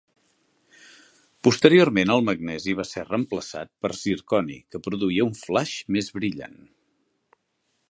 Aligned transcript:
Posteriorment, 1.47 2.13
el 2.13 2.25
magnesi 2.29 2.75
va 2.79 2.87
ser 2.93 3.03
reemplaçat 3.11 3.71
per 3.85 3.93
zirconi, 3.99 4.57
que 4.73 4.83
produïa 4.89 5.29
un 5.31 5.39
flaix 5.45 5.77
més 5.99 6.13
brillant. 6.19 6.61